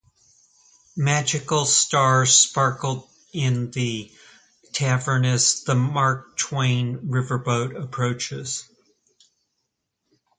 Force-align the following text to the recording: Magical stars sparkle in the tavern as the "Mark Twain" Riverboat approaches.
Magical 0.97 1.63
stars 1.63 2.33
sparkle 2.33 3.07
in 3.33 3.69
the 3.69 4.11
tavern 4.73 5.25
as 5.25 5.61
the 5.63 5.75
"Mark 5.75 6.35
Twain" 6.37 7.07
Riverboat 7.11 7.79
approaches. 7.79 8.67